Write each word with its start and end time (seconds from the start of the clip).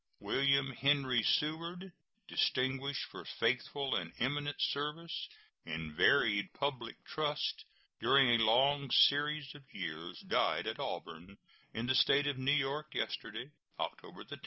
William 0.19 0.71
Henry 0.71 1.21
Seward, 1.21 1.93
distinguished 2.27 3.05
for 3.11 3.23
faithful 3.23 3.95
and 3.95 4.11
eminent 4.17 4.59
service 4.59 5.29
in 5.63 5.93
varied 5.95 6.51
public 6.53 7.03
trusts 7.05 7.65
during 7.99 8.29
a 8.29 8.43
long 8.43 8.89
series 8.89 9.53
of 9.53 9.61
years, 9.71 10.21
died 10.21 10.65
at 10.65 10.79
Auburn, 10.79 11.37
in 11.75 11.85
the 11.85 11.93
State 11.93 12.25
of 12.25 12.39
New 12.39 12.49
York, 12.51 12.95
yesterday, 12.95 13.51
October 13.77 14.23
10. 14.23 14.39